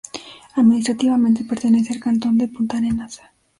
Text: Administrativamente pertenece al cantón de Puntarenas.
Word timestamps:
Administrativamente 0.55 1.43
pertenece 1.43 1.93
al 1.93 1.99
cantón 1.99 2.35
de 2.39 2.47
Puntarenas. 2.47 3.21